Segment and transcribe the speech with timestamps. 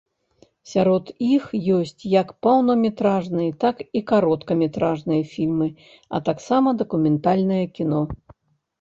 [0.69, 1.43] Сярод іх
[1.79, 5.67] ёсць як поўнаметражныя, так і кароткаметражныя фільмы,
[6.15, 8.01] а таксама дакументальнае кіно.